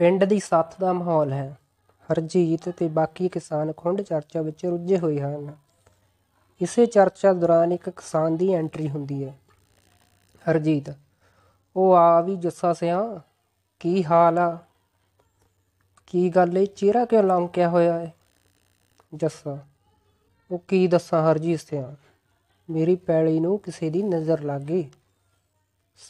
[0.00, 1.56] ਪਿੰਡ ਦੀ ਸੱਥ ਦਾ ਮਾਹੌਲ ਹੈ।
[2.08, 5.54] ਹਰਜੀਤ ਤੇ ਬਾਕੀ ਕਿਸਾਨ ਖੁੰਡ ਚਰਚਾ ਵਿੱਚ ਰੁੱਝੇ ਹੋਏ ਹਨ।
[6.60, 9.34] ਇਸੇ ਚਰਚਾ ਦੌਰਾਨ ਇੱਕ ਕਿਸਾਨ ਦੀ ਐਂਟਰੀ ਹੁੰਦੀ ਹੈ।
[10.44, 10.90] ਹਰਜੀਤ,
[11.76, 13.20] ਉਹ ਆ ਵੀ ਜੱਸਾ ਸਿਆ,
[13.80, 14.58] ਕੀ ਹਾਲ ਆ?
[16.06, 18.12] ਕੀ ਗੱਲ ਏ ਚਿਹਰਾ ਕਿਉਂ ਲੰਕਿਆ ਹੋਇਆ ਹੈ?
[19.14, 19.58] ਜੱਸਾ,
[20.50, 21.94] ਉਹ ਕੀ ਦੱਸਾਂ ਹਰਜੀਤ ਸਿਆ,
[22.70, 24.90] ਮੇਰੀ ਪੈਲੀ ਨੂੰ ਕਿਸੇ ਦੀ ਨਜ਼ਰ ਲੱਗ ਗਈ।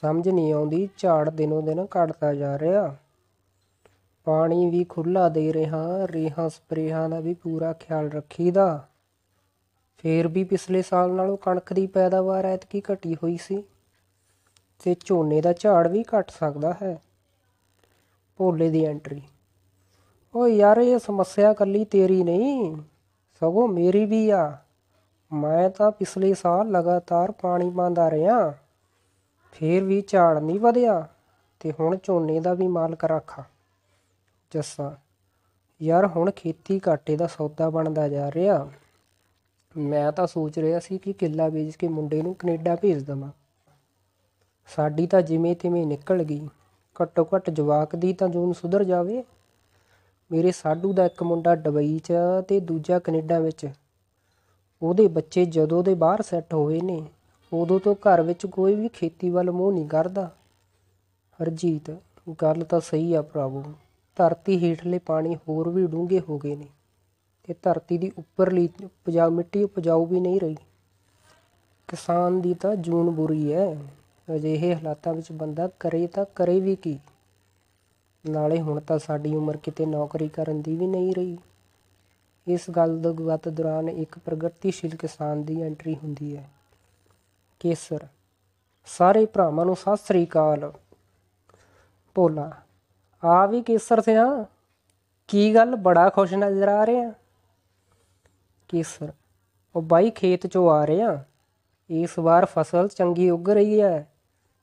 [0.00, 2.96] ਸਮਝ ਨਹੀਂ ਆਉਂਦੀ, ਝਾੜ ਦਿਨੋਂ ਦਿਨ ਘਟਦਾ ਜਾ ਰਿਹਾ।
[4.25, 8.89] ਪਾਣੀ ਵੀ ਖੁੱਲਾ ਦੇ ਰਿਹਾ, ਰੇਹਾਂ ਸਪਰੇਹਾਂ ਦਾ ਵੀ ਪੂਰਾ ਖਿਆਲ ਰੱਖੀਦਾ।
[9.99, 13.64] ਫੇਰ ਵੀ ਪਿਛਲੇ ਸਾਲ ਨਾਲੋਂ ਕਣਕ ਦੀ ਪੈਦਾਵਾਰ ਐਤਕੀ ਘਟੀ ਹੋਈ ਸੀ
[14.85, 17.03] ਤੇ ਝੋਨੇ ਦਾ ਝਾੜ ਵੀ ਘਟ ਸਕਦਾ ਹੈ।
[18.36, 19.22] ਭੋਲੇ ਦੀ ਐਂਟਰੀ।
[20.35, 22.77] ਓ ਯਾਰ, ਇਹ ਸਮੱਸਿਆ ਕੱਲੀ ਤੇਰੀ ਨਹੀਂ,
[23.41, 24.58] ਸਗੋਂ ਮੇਰੀ ਵੀ ਆ।
[25.32, 28.50] ਮੈਂ ਤਾਂ ਪਿਛਲੇ ਸਾਲ ਲਗਾਤਾਰ ਪਾਣੀ ਪਾਉਂਦਾ ਰਿਹਾ,
[29.52, 31.08] ਫੇਰ ਵੀ ਝਾੜ ਨਹੀਂ ਵਧਿਆ
[31.61, 33.44] ਤੇ ਹੁਣ ਝੋਨੇ ਦਾ ਵੀ ਮਾਲਕ ਰਾਖਾ।
[34.55, 34.97] ਜੱਸਾ,
[35.83, 38.70] ਯਾਰ ਹੁਣ ਖੇਤੀ ਘਾਟੇ ਦਾ ਸੌਦਾ ਬਣਦਾ ਜਾ ਰਿਹਾ।
[39.77, 43.30] ਮੈਂ ਤਾਂ ਸੋਚ ਰਿਹਾ ਸੀ ਕਿ ਕਿੱਲਾ ਵੇਚ ਕੇ ਮੁੰਡੇ ਨੂੰ ਕੈਨੇਡਾ ਭੇਜ ਦਵਾਂ।
[44.68, 46.48] ਸਾਡੀ ਤਾਂ ਜਿਵੇਂ ਤਿਵੇਂ ਨਿਕਲ ਗਈ।
[47.02, 49.24] ਘੱਟੋ ਘੱਟ ਜਵਾਕ ਦੀ ਤਾਂ ਜੂਨ ਸੁਧਰ ਜਾਵੇ।
[50.32, 52.12] ਮੇਰੇ ਸਾਡੂ ਦਾ ਇੱਕ ਮੁੰਡਾ ਦੁਬਈ 'ਚ
[52.48, 53.66] ਤੇ ਦੂਜਾ ਕੈਨੇਡਾ ਵਿੱਚ।
[54.82, 57.06] ਉਹਦੇ ਬੱਚੇ ਜਦੋਂ ਦੇ ਬਾਹਰ ਸੈੱਟ ਹੋਏ ਨੇ,
[57.52, 60.30] ਉਦੋਂ ਤੋਂ ਘਰ ਵਿੱਚ ਕੋਈ ਵੀ ਖੇਤੀ ਵੱਲ ਮੂੰਹ ਨਹੀਂ ਕਰਦਾ।
[61.38, 61.90] ਹਰਜੀਤ,
[62.42, 63.64] ਗੱਲ ਤਾਂ ਸਹੀ ਆ ਭਰਾਵੋ।
[64.16, 66.68] ਧਰਤੀ ਹੇਠਲੇ ਪਾਣੀ ਹੋਰ ਵੀ ਡੂੰਘੇ ਹੋ ਗਏ ਨੇ
[67.42, 70.56] ਤੇ ਧਰਤੀ ਦੀ ਉੱਪਰਲੀ ਉਪਜਾਊ ਮਿੱਟੀ ਉਪਜਾਊ ਵੀ ਨਹੀਂ ਰਹੀ।
[71.88, 73.88] ਕਿਸਾਨ ਦੀ ਤਾਂ ਜੂਨ ਬੁਰੀ ਹੈ
[74.34, 76.98] ਅਜਿਹੇ ਹਾਲਾਤਾਂ ਵਿੱਚ ਬੰਦਾ ਕਰੇ ਤਾਂ ਕਰੇ ਵੀ ਕੀ?
[78.30, 81.38] ਨਾਲੇ ਹੁਣ ਤਾਂ ਸਾਡੀ ਉਮਰ ਕਿਤੇ ਨੌਕਰੀ ਕਰਨ ਦੀ ਵੀ ਨਹੀਂ ਰਹੀ।
[82.46, 86.50] ਇਸ ਗੱਲ ਦੇ ਗਤ ਦੌਰਾਨ ਇੱਕ ਪ੍ਰਗਤੀਸ਼ੀਲ ਕਿਸਾਨ ਦੀ ਐਂਟਰੀ ਹੁੰਦੀ ਹੈ
[87.60, 88.06] ਕੇਸਰ।
[88.86, 90.72] ਸਾਰੇ ਭਰਾਵਾਂ ਨੂੰ ਸਤਿ ਸ੍ਰੀ ਅਕਾਲ।
[92.14, 92.52] ਭੋਲਾ।
[93.24, 94.24] ਆ ਵੀ ਕੇਸਰ ਸਿਆ
[95.28, 95.76] ਕੀ ਗੱਲ?
[95.76, 97.10] ਬੜਾ ਖੁਸ਼ ਨਜ਼ਰ ਆ ਰਿਹਾ।
[98.68, 99.12] ਕੇਸਰ,
[99.76, 101.24] ਉਹ ਬਾਈ ਖੇਤ ਚੋਂ ਆ ਰਿਹਾ।
[101.90, 104.08] ਇਸ ਵਾਰ ਫਸਲ ਚੰਗੀ ਉੱਗ ਰਹੀ ਹੈ।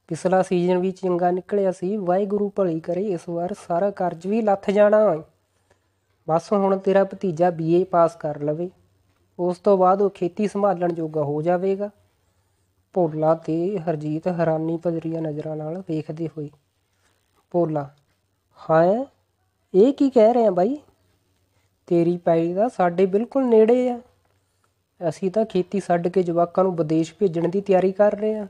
[0.08, 4.70] ਪਿਛਲਾ ਸੀਜ਼ਨ ਵੀ ਚੰਗਾ ਨਿਕਲਿਆ ਸੀ। ਵਾਹਿਗੁਰੂ ਭਲੀ ਕਰੇ, ਇਸ ਵਾਰ ਸਾਰਾ ਕਰਜ਼ ਵੀ ਲੱਥ
[4.70, 5.24] ਜਾਣਾ
[6.30, 8.70] ਬਸ ਹੁਣ ਤੇਰਾ ਭਤੀਜਾ ਬੀਏ ਪਾਸ ਕਰ ਲਵੇ।
[9.40, 11.90] ਉਸ ਤੋਂ ਬਾਅਦ ਉਹ ਖੇਤੀ ਸੰਭਾਲਣ ਜੋਗਾ ਹੋ ਜਾਵੇਗਾ।
[12.94, 16.50] ਭੋਲਾ ਤੇ ਹਰਜੀਤ ਹੈਰਾਨੀ ਭਰੀਆਂ ਨਜ਼ਰਾਂ ਨਾਲ ਵੇਖਦੇ ਹੋਏ।
[17.52, 17.90] ਭੋਲਾ
[18.60, 19.06] ਹਾਂ
[19.74, 20.78] ਇਹ ਕੀ ਕਹਿ ਰਹੇ ਆ ਬਾਈ?
[21.88, 24.00] ਤੇਰੀ ਪੈਲੀ ਦਾ ਸਾਡੇ ਬਿਲਕੁਲ ਨੇੜੇ ਆ।
[25.02, 28.48] ਅਸੀਂ ਤਾਂ ਖੇਤੀ ਛੱਡ ਕੇ ਜਵਾਕਾਂ ਨੂੰ ਵਿਦੇਸ਼ ਭੇਜਣ ਦੀ ਤਿਆਰੀ ਕਰ ਰਹੇ ਆ।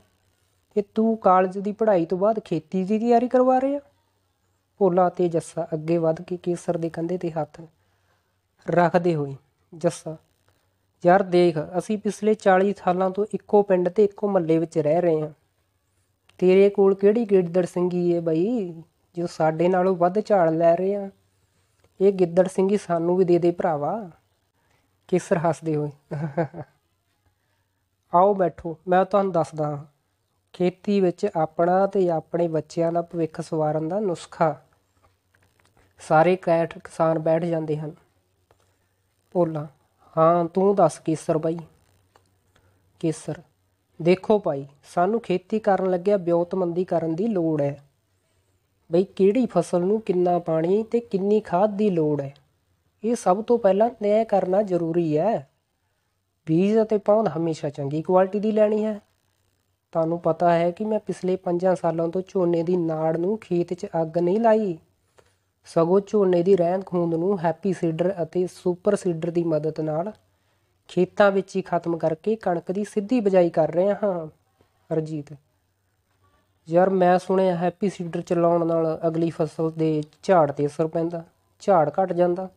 [0.76, 3.80] ਤੇ ਤੂੰ ਕਾਲਜ ਦੀ ਪੜ੍ਹਾਈ ਤੋਂ ਬਾਅਦ ਖੇਤੀ ਦੀ ਤਿਆਰੀ ਕਰਵਾ ਰਿਹਾ
[4.80, 7.60] ਭੋਲਾ ਤੇ ਜੱਸਾ ਅੱਗੇ ਵੱਧ ਕੇ ਕੇਸਰ ਦੇ ਕੰਧੇ ਤੇ ਹੱਥ
[8.66, 9.34] ਰੱਖਦੇ ਹੋਏ,
[9.72, 10.16] ਜੱਸਾ,
[11.04, 15.20] ਯਾਰ ਦੇਖ, ਅਸੀਂ ਪਿਛਲੇ 40 ਸਾਲਾਂ ਤੋਂ ਇੱਕੋ ਪਿੰਡ ਤੇ ਇੱਕੋ ਮੱਲੇ ਵਿੱਚ ਰਹਿ ਰਹੇ
[15.20, 15.30] ਹਾਂ
[16.38, 18.82] ਤੇਰੇ ਕੋਲ ਕਿਹੜੀ ਗਿੱਦੜ ਸਿੰਘੀ ਏ ਬਈ?
[19.20, 21.10] ਜੋ ਸਾਡੇ ਨਾਲੋਂ ਵੱਧ ਝਾੜ ਲੈ ਰਹੇ ਆ,
[22.00, 24.10] ਇਹ ਗਿੱਦੜ ਸਿੰਘੀ ਸਾਨੂੰ ਵੀ ਦੇ ਦੇ ਭਰਾਵਾ।
[25.08, 25.90] ਕੇਸਰ ਹੱਸਦੇ ਹੋਏ।
[28.14, 29.84] ਆਓ ਬੈਠੋ, ਮੈਂ ਤੁਹਾਨੂੰ ਦੱਸਦਾ ਹਾਂ,
[30.52, 34.56] ਖੇਤੀ ਵਿੱਚ ਆਪਣਾ ਤੇ ਆਪਣੇ ਬੱਚਿਆਂ ਦਾ ਭਵਿੱਖ ਸਵਾਰਨ ਦਾ ਨੁਸਖਾ।
[35.98, 37.92] ਸਾਰੇ ਕੈਟ ਕਿਸਾਨ ਬੈਠ ਜਾਂਦੇ ਹਨ।
[39.32, 39.66] ਭੋਲਾ,
[40.16, 41.58] ਹਾਂ, ਤੂੰ ਦੱਸ ਕੇਸਰ ਬਾਈ।
[43.00, 43.42] ਕੇਸਰ,
[44.02, 47.78] ਦੇਖੋ ਭਾਈ, ਸਾਨੂੰ ਖੇਤੀ ਕਰਨ ਲੱਗਿਆ ਬਿਉਤਮੰਦੀ ਕਰਨ ਦੀ ਲੋੜ ਹੈ।
[48.90, 52.34] ਬਈ ਕਿਹੜੀ ਫਸਲ ਨੂੰ ਕਿੰਨਾ ਪਾਣੀ ਤੇ ਕਿੰਨੀ ਖਾਦ ਦੀ ਲੋੜ ਹੈ?
[53.04, 55.50] ਇਹ ਸਭ ਤੋਂ ਪਹਿਲਾਂ ਤੈਅ ਕਰਨਾ ਜ਼ਰੂਰੀ ਹੈ।
[56.46, 59.00] ਬੀਜ ਅਤੇ ਪੌਦ ਹਮੇਸ਼ਾ ਚੰਗੀ ਕੁਆਲਿਟੀ ਦੀ ਲੈਣੀ ਹੈ।
[59.92, 63.86] ਤੁਹਾਨੂੰ ਪਤਾ ਹੈ ਕਿ ਮੈਂ ਪਿਛਲੇ 5 ਸਾਲਾਂ ਤੋਂ ਝੋਨੇ ਦੀ ਨਾੜ ਨੂੰ ਖੇਤ 'ਚ
[64.02, 64.78] ਅੱਗ ਨਹੀਂ ਲਾਈ।
[65.64, 70.12] ਸਗੋਂ ਝੋਨੇ ਦੀ ਰਹਿੰਦ ਖੂੰਦ ਨੂੰ ਹੈਪੀ ਸੀਡਰ ਅਤੇ ਸੁਪਰ ਸੀਡਰ ਦੀ ਮਦਦ ਨਾਲ
[70.88, 74.26] ਖੇਤਾਂ ਵਿੱਚ ਹੀ ਖਤਮ ਕਰਕੇ ਕਣਕ ਦੀ ਸਿੱਧੀ ਬਜਾਈ ਕਰ ਰਹੇ ਹਾਂ।
[74.94, 75.32] ਹਰਜੀਤ
[76.70, 81.24] ਯਾਰ ਮੈਂ ਸੁਣਿਆ ਹੈਪੀ ਸੀਡਰ ਚਲਾਉਣ ਨਾਲ ਅਗਲੀ ਫਸਲ ਦੇ ਝਾੜ ਤੇ ਅਸਰ ਪੈਂਦਾ,
[81.60, 82.48] ਝਾੜ ਘਟ ਜਾਂਦਾ।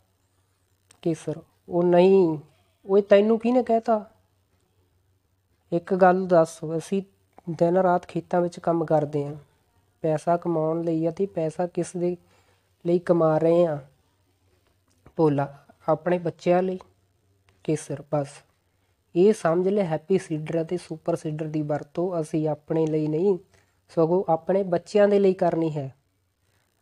[1.02, 2.38] ਕੇਸਰ, ਉਹ ਨਹੀਂ,
[2.86, 4.10] ਉਹ ਤੈਨੂੰ ਕਿਹਨੇ ਕਹਿਤਾ?
[5.72, 7.02] ਇੱਕ ਗੱਲ ਦੱਸ, ਅਸੀਂ
[7.50, 9.36] ਦਿਨ ਰਾਤ ਖੇਤਾਂ ਵਿੱਚ ਕੰਮ ਕਰਦੇ ਆਂ
[10.02, 12.18] ਪੈਸਾ ਕਮਾਉਣ ਲਈ ਅਤੇ ਪੈਸਾ ਕਿਸ ਦੇ
[12.86, 13.78] ਲਈ ਕਮਾ ਰਹੇ ਆਂ
[15.16, 16.80] ਭੋਲਾ, ਆਪਣੇ ਬੱਚਿਆਂ ਲਈ।
[17.64, 18.28] ਕੇਸਰ, ਬਸ।
[19.16, 23.38] ਇਹ ਸਮਝ ਲੈ, ਹੈਪੀ ਸੀਡਰ ਅਤੇ ਸੁਪਰ ਸੀਡਰ ਦੀ ਵਰਤੋਂ ਅਸੀਂ ਆਪਣੇ ਲਈ ਨਹੀਂ
[23.90, 25.96] ਸਗੋਂ ਆਪਣੇ ਬੱਚਿਆਂ ਦੇ ਲਈ ਕਰਨੀ ਹੈ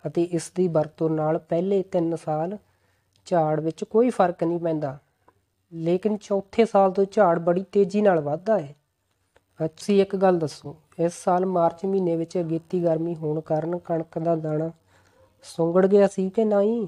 [0.07, 2.57] ਅਤੇ ਇਸ ਦੀ ਵਰਤੋਂ ਨਾਲ ਪਹਿਲੇ 3 ਸਾਲ
[3.25, 4.97] ਝਾੜ ਵਿੱਚ ਕੋਈ ਫ਼ਰਕ ਨਹੀਂ ਪੈਂਦਾ।
[5.73, 8.75] ਲੇਕਿਨ ਚੌਥੇ ਸਾਲ ਤੋਂ ਝਾੜ ਬੜੀ ਤੇਜ਼ੀ ਨਾਲ ਵੱਧਦਾ ਹੈ।
[9.65, 14.35] ਅੱਛੀ ਇੱਕ ਗੱਲ ਦੱਸੋ, ਇਸ ਸਾਲ ਮਾਰਚ ਮਹੀਨੇ ਵਿੱਚ ਅਗੇਤੀ ਗਰਮੀ ਹੋਣ ਕਾਰਨ ਕਣਕ ਦਾ
[14.35, 14.71] ਦਾਣਾ
[15.43, 16.87] ਸੁੰਗੜ ਗਿਆ ਸੀ ਕਿ ਨਹੀਂ?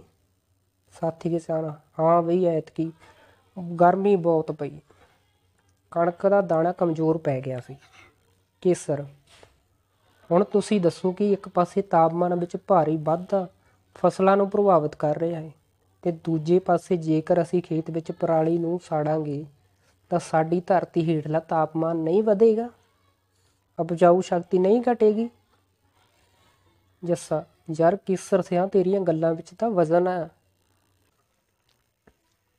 [1.00, 2.92] ਸਾਥੀ ਕਿਸਾਨ, ਹਾਂ ਬਈ, ਐਤਕੀ
[3.76, 4.80] ਗਰਮੀ ਬਹੁਤ ਪਈ।
[5.92, 7.78] ਕਣਕ ਦਾ ਦਾਣਾ ਕਮਜ਼ੋਰ ਪੈ ਗਿਆ ਸੀ।
[8.62, 9.06] ਕੇਸਰ
[10.34, 13.48] ਹੁਣ ਤੁਸੀਂ ਦੱਸੋ ਕਿ ਇੱਕ ਪਾਸੇ ਤਾਪਮਾਨ ਵਿੱਚ ਭਾਰੀ ਵਾਧਾ
[13.96, 15.52] ਫਸਲਾਂ ਨੂੰ ਪ੍ਰਭਾਵਿਤ ਕਰ ਰਿਹਾ ਹੈ
[16.02, 19.46] ਤੇ ਦੂਜੇ ਪਾਸੇ ਜੇਕਰ ਅਸੀਂ ਖੇਤ ਵਿੱਚ ਪਰਾਲੀ ਨੂੰ ਸਾੜਾਂਗੇ,
[20.10, 22.70] ਤਾਂ ਸਾਡੀ ਧਰਤੀ ਹੇਠਲਾ ਤਾਪਮਾਨ ਨਹੀਂ ਵਧੇਗਾ।
[23.80, 25.30] ਉਪਜਾਊ ਸ਼ਕਤੀ ਨਹੀਂ ਘਟੇਗੀ।
[27.04, 27.46] ਜੱਸਾ,
[27.80, 30.30] ਯਾਰ ਕਿਸਰ ਸਿਆਂ ਤੇਰੀਆਂ ਗੱਲਾਂ ਵਿੱਚ ਤਾਂ ਵਜ਼ਨ ਆ।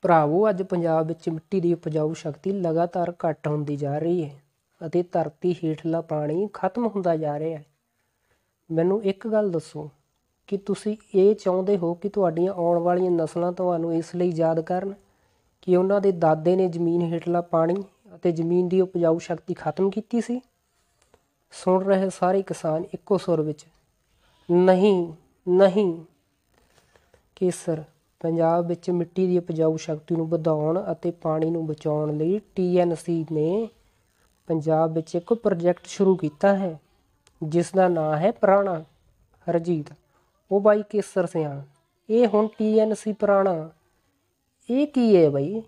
[0.03, 4.44] ਭਰਾਵੋ, ਅੱਜ ਪੰਜਾਬ ਵਿੱਚ ਮਿੱਟੀ ਦੀ ਉਪਜਾਊ ਸ਼ਕਤੀ ਲਗਾਤਾਰ ਘਟ ਹੁੰਦੀ ਜਾ ਰਹੀ ਹੈ।
[4.87, 7.65] ਅਤੇ ਧਰਤੀ ਹੇਠਲਾ ਪਾਣੀ ਖਤਮ ਹੁੰਦਾ ਜਾ ਰਿਹਾ ਹੈ।
[8.71, 9.89] ਮੈਨੂੰ ਇੱਕ ਗੱਲ ਦੱਸੋ,
[10.49, 14.95] ਕਿ ਤੁਸੀਂ ਇਹ ਚਾਹੁੰਦੇ ਹੋ ਕਿ ਤੁਹਾਡੀਆਂ ਆਉਣ ਵਾਲੀਆਂ ਨਸਲਾਂ ਤੁਹਾਨੂੰ ਇਸ ਲਈ ਯਾਦ ਕਰਨ
[15.63, 17.83] ਕਿ ਉਹਨਾਂ ਦੇ ਦਾਦੇ ਨੇ ਜ਼ਮੀਨ ਹੇਠਲਾ ਪਾਣੀ
[18.15, 20.41] ਅਤੇ ਜ਼ਮੀਨ ਦੀ ਉਪਜਾਊ ਸ਼ਕਤੀ ਖਤਮ ਕੀਤੀ ਸੀ?
[21.53, 23.65] ਸੁਣ ਰਹੇ ਸਾਰੇ ਕਿਸਾਨ ਇੱਕੋ ਸੁਰ ਵਿੱਚ,
[24.49, 25.13] ਨਹੀਂ
[25.47, 25.95] ਨਹੀਂ,
[27.37, 27.83] ਕੇਸਰ,
[28.21, 33.69] ਪੰਜਾਬ ਵਿੱਚ ਮਿੱਟੀ ਦੀ ਉਪਜਾਊ ਸ਼ਕਤੀ ਨੂੰ ਵਧਾਉਣ ਅਤੇ ਪਾਣੀ ਨੂੰ ਬਚਾਉਣ ਲਈ ਟੀਐਨਸੀ ਨੇ
[34.47, 36.81] ਪੰਜਾਬ ਵਿੱਚ ਇੱਕ ਪ੍ਰੋਜੈਕਟ ਸ਼ੁਰੂ ਕੀਤਾ ਹੈ,
[37.43, 38.85] ਜਿਸ ਦਾ ਨਾਮ ਹੈ ਪ੍ਰਾਣਾ,
[39.51, 39.87] ਹਰਜੀਤ।
[40.51, 41.63] ਉਹ ਬਾਈ ਕੇਸਰ ਸਿਆਂ
[42.11, 43.71] ਇਹ ਹੁਣ ਟੀਐਨਸੀ ਪ੍ਰਾਣਾ।
[44.71, 45.63] ਇਹ ਕੀ ਹੈ ਬਾਈ?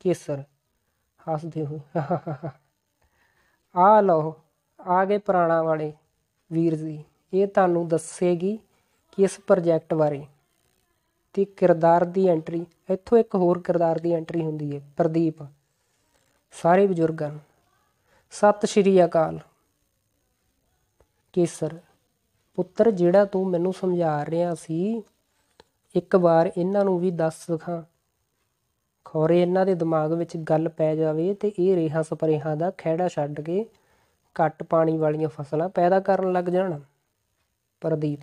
[0.00, 0.42] ਕੇਸਰ।
[1.32, 1.80] ਹੱਸਦੇ ਹੋਏ।
[3.76, 4.34] ਆ ਲਓ,
[4.80, 5.92] ਆ ਗਏ ਪ੍ਰਾਣਾ ਵਾਲੇ
[6.52, 7.04] ਵੀਰ ਜੀ।
[7.34, 8.58] ਇਹ ਤੁਹਾਨੂੰ ਦੱਸੇਗੀ
[9.12, 10.26] ਕਿ ਇਸ ਪ੍ਰੋਜੈਕਟ ਬਾਰੇ।
[11.32, 15.34] ਤੇ ਕਿਰਦਾਰ ਦੀ ਐਂਟਰੀ ਇੱਥੋਂ ਇੱਕ ਹੋਰ ਕਿਰਦਾਰ ਦੀ ਐਂਟਰੀ ਹੁੰਦੀ ਹੈ, ਪ੍ਰਦੀਪ।
[16.52, 17.40] ਸਾਰੇ ਬਜ਼ੁਰਗਾਂ ਨੂੰ।
[18.32, 19.38] ਸਤਿ ਸ਼੍ਰੀ ਅਕਾਲ।
[21.32, 21.74] ਕੇਸਰ,
[22.58, 25.02] ਪੁੱਤਰ, ਜਿਹੜਾ ਤੂੰ ਮੈਨੂੰ ਸਮਝਾ ਰਿਹਾ ਸੀ,
[25.94, 27.82] ਇੱਕ ਵਾਰ ਇਹਨਾਂ ਨੂੰ ਵੀ ਦੱਸ ਦਿਖਾਂ।
[29.04, 33.40] ਖੌਰੇ, ਇਹਨਾਂ ਦੇ ਦਿਮਾਗ ਵਿੱਚ ਗੱਲ ਪੈ ਜਾਵੇ ਤੇ ਇਹ ਰੇਹਾਂ ਸਪਰੇਹਾਂ ਦਾ ਖਹਿੜਾ ਛੱਡ
[33.40, 33.64] ਕੇ
[34.36, 36.78] ਘੱਟ ਪਾਣੀ ਵਾਲੀਆਂ ਫਸਲਾਂ ਪੈਦਾ ਕਰਨ ਲੱਗ ਜਾਣ।
[37.82, 38.20] ਪ੍ਰਦੀਪ,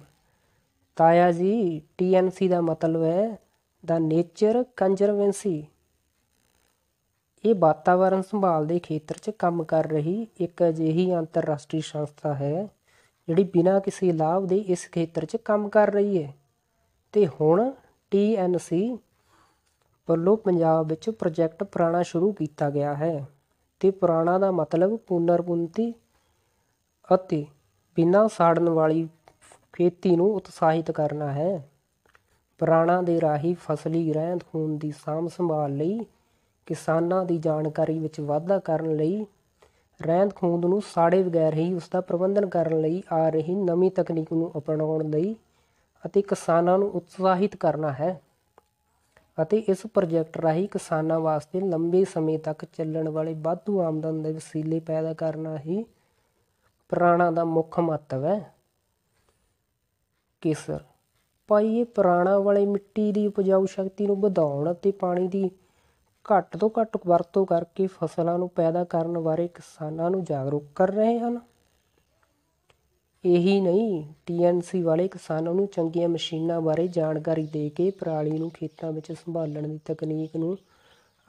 [0.96, 3.38] ਤਾਇਆ ਜੀ ਟੀਐਨਸੀ ਦਾ ਮਤਲਬ ਹੈ
[3.84, 5.66] ਦਾ ਨੇਚਰ ਕੰਜ਼ਰਵੇਂਸੀ
[7.46, 12.68] ਇਹ ਵਾਤਾਵਰਣ ਸੰਭਾਲ ਦੇ ਖੇਤਰ 'ਚ ਕੰਮ ਕਰ ਰਹੀ ਇੱਕ ਅਜਿਹੀ ਅੰਤਰਰਾਸ਼ਟਰੀ ਸੰਸਥਾ ਹੈ,
[13.28, 16.34] ਜਿਹੜੀ ਬਿਨਾਂ ਕਿਸੇ ਲਾਭ ਦੇ ਇਸ ਖੇਤਰ 'ਚ ਕੰਮ ਕਰ ਰਹੀ ਹੈ।
[17.12, 17.72] ਤੇ ਹੁਣ
[18.12, 18.98] ਟੀਐਨਸੀ
[20.10, 23.28] ਵੱਲੋਂ ਪੰਜਾਬ ਵਿੱਚ ਪ੍ਰੋਜੈਕਟ ਪੁਰਾਣਾ ਸ਼ੁਰੂ ਕੀਤਾ ਗਿਆ ਹੈ
[23.80, 25.94] ਤੇ ਪੁਰਾਣਾ ਦਾ ਮਤਲਬ ਪੁਨਰਪੁੰਤੀ
[27.14, 27.46] ਅਤੇ
[27.96, 29.10] ਬਿਨਾਂ ਸਾੜਨ ਵਾਲੀ
[29.74, 31.70] ਖੇਤੀ ਨੂੰ ਉਤਸ਼ਾਹਿਤ ਕਰਨਾ ਹੈ।
[32.58, 36.06] ਪੁਰਾਣਾ ਦੇ ਰਾਹੀ ਫਸਲੀ ਰਹਿੰਦ ਖੂਨ ਦੀ ਸਾਂਭ ਸੰਭਾਲ ਲਈ
[36.66, 39.26] ਕਿਸਾਨਾਂ ਦੀ ਜਾਣਕਾਰੀ ਵਿੱਚ ਵਾਧਾ ਕਰਨ ਲਈ
[40.02, 44.34] ਰਹਿੰਦ ਖੂੰਦ ਨੂੰ ਸਾੜੇ ਬਗੈਰ ਹੀ ਉਸ ਦਾ ਪ੍ਰਬੰਧਨ ਕਰਨ ਲਈ ਆ ਰਹੀ ਨਵੀਂ ਤਕਨੀਕ
[44.34, 45.36] ਨੂੰ ਅਪਣਾਉਣ ਲਈ
[46.06, 48.22] ਅਤੇ ਕਿਸਾਨਾਂ ਨੂੰ ਉਤਸ਼ਾਹਿਤ ਕਰਨਾ ਹੈ
[49.42, 54.80] ਅਤੇ ਇਸ ਪ੍ਰੋਜੈਕਟ ਰਾਹੀਂ ਕਿਸਾਨਾਂ ਵਾਸਤੇ ਲੰਬੇ ਸਮੇਂ ਤੱਕ ਚੱਲਣ ਵਾਲੇ ਵਾਧੂ ਆਮਦਨ ਦੇ ਵਸੀਲੇ
[54.80, 55.84] ਪੈਦਾ ਕਰਨਾ ਹੀ
[56.90, 58.54] ਪੁਰਾਣਾ ਦਾ ਮੁੱਖ ਮਹੱਤਵ ਹੈ।
[60.42, 60.80] ਕੇਸਰ
[61.48, 65.52] ਭਾਈ ਇਹ ਪੁਰਾਣਾ ਵਾਲੇ ਮਿੱਟੀ ਦੀ ਉਪਜਾਊ ਸ਼ਕਤੀ ਨੂੰ ਵਧਾਉਣ ਅਤੇ ਪਾਣੀ ਦੀ
[66.34, 71.20] ਘੱਟ ਤੋਂ ਘੱਟ ਵਰਤੋਂ ਕਰਕੇ ਫਸਲਾਂ ਨੂੰ ਪੈਦਾ ਕਰਨ ਬਾਰੇ ਕਿਸਾਨਾਂ ਨੂੰ ਜਾਗਰੂਕ ਕਰ ਰਹੇ
[71.20, 71.40] ਹਨ।
[73.26, 78.92] ਇਹੀ ਨਹੀਂ ਟੀਐਨਸੀ ਵਾਲੇ ਕਿਸਾਨਾਂ ਨੂੰ ਚੰਗੀਆਂ ਮਸ਼ੀਨਾਂ ਬਾਰੇ ਜਾਣਕਾਰੀ ਦੇ ਕੇ ਪਰਾਲੀ ਨੂੰ ਖੇਤਾਂ
[78.92, 80.58] ਵਿੱਚ ਸੰਭਾਲਣ ਦੀ ਤਕਨੀਕ ਨੂੰ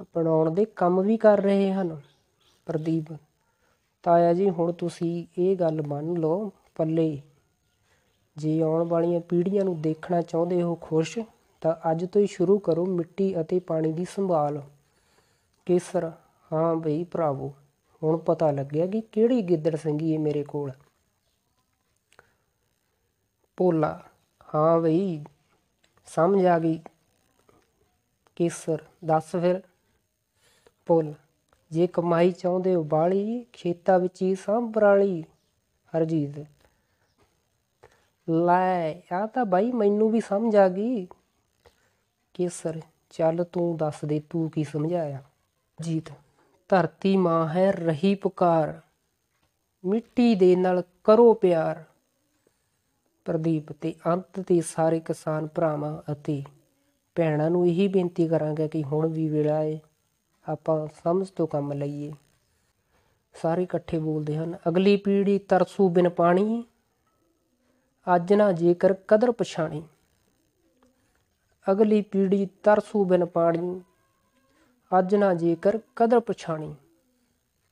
[0.03, 2.01] ਅਪਣਾਉਣ ਦੇ ਕੰਮ ਵੀ ਕਰ ਰਹੇ ਹਨ।
[2.67, 3.17] ਪ੍ਰਦੀਪ,
[4.03, 7.23] ਤਾਇਆ ਜੀ, ਹੁਣ ਤੁਸੀਂ ਇਹ ਗੱਲ ਮੰਨ ਲਓ ਪੱਲੇ।
[8.37, 11.19] ਜੇ ਆਉਣ ਵਾਲੀਆਂ ਪੀੜ੍ਹੀਆਂ ਨੂੰ ਦੇਖਣਾ ਚਾਹੁੰਦੇ ਹੋ ਖੁਸ਼,
[11.61, 14.63] ਤਾਂ ਅੱਜ ਤੋਂ ਹੀ ਸ਼ੁਰੂ ਕਰੋ ਮਿੱਟੀ ਅਤੇ ਪਾਣੀ ਦੀ ਸੰਭਾਲ।
[15.67, 16.13] ਕੇਸਰ?
[16.53, 17.55] ਹਾਂ ਬਈ, ਭਰਾਵੋ,
[18.03, 20.73] ਹੁਣ ਪਤਾ ਲੱਗਿਆ ਕਿ ਕਿਹੜੀ ਗਿੱਦੜ ਸਿੰਘੀ ਹੈ ਮੇਰੇ ਕੋਲ।
[23.57, 24.09] ਪੋਲਾ
[24.55, 25.25] ਹਾਂ ਬਈ,
[26.07, 26.83] ਸਮਝ ਆ ਗਈ।
[28.37, 29.63] ਕੇਸਰ, ਦੱਸ ਫਿਰ।
[30.87, 31.15] ਪੋਲ
[31.71, 35.25] ਜੇ ਕਮਾਈ ਚਾਹੁੰਦੇ ਹੋ ਬਾਲੀ, ਖੇਤਾਂ ਵਿੱਚ ਹੀ ਸੰਭਰਾਲੀ
[35.97, 36.39] ਹਰਜੀਤ।
[38.31, 41.09] ਲੈ, ਆ ਤਾਂ ਬਾਈ ਮੈਨੂੰ ਵੀ ਸਮਝ ਆ ਗਈ।
[42.35, 42.81] ਕੇਸਰ,
[43.11, 45.23] ਚੱਲ ਤੂੰ ਦੱਸ ਦੇ, ਤੂੰ ਕੀ ਸਮਝਾਇਆ?
[45.79, 46.11] ਜੀਤ,
[46.69, 48.81] ਧਰਤੀ ਮਾਂ ਹੈ ਰਹੀ ਪੁਕਾਰ,
[49.85, 51.83] ਮਿੱਟੀ ਦੇ ਨਾਲ ਕਰੋ ਪਿਆਰ।
[53.25, 56.43] ਪ੍ਰਦੀਪ, ਤੇ ਅੰਤ ਤੇ ਸਾਰੇ ਕਿਸਾਨ ਭਰਾਵਾਂ ਅਤੇ
[57.17, 59.79] ਭੈਣਾਂ ਨੂੰ ਇਹੀ ਬੇਨਤੀ ਕਰਾਂਗਾ ਕਿ ਹੁਣ ਵੀ ਵੇਲਾ ਹੈ
[60.47, 62.13] ਆਪਾਂ ਸਮਝ ਤੋਂ ਕੰਮ ਲਈਏ।
[63.35, 66.65] ਸਾਰੇ ਇਕੱਠੇ ਬੋਲਦੇ ਹਨ, ਅਗਲੀ ਪੀੜ੍ਹੀ ਤਰਸੂ ਬਿਨ ਪਾਣੀ,
[68.07, 69.83] ਅੱਜ ਨਾ ਜੇਕਰ ਕਦਰ ਪਛਾਣੀ।
[71.67, 73.81] ਅਗਲੀ ਪੀੜ੍ਹੀ ਤਰਸੂ ਬਿਨ ਪਾਣੀ
[74.99, 76.75] ਅੱਜ ਨਾ ਜੇਕਰ ਕਦਰ ਪਛਾਣੀ।